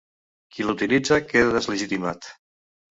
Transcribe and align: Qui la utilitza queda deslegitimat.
Qui 0.55 0.65
la 0.69 0.75
utilitza 0.77 1.21
queda 1.35 1.55
deslegitimat. 1.59 2.35